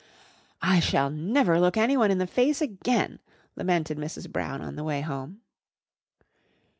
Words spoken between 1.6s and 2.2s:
anyone in